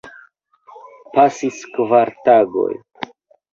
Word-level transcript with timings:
Pasis 1.19 1.61
kvar 1.77 2.13
tagoj. 2.25 2.71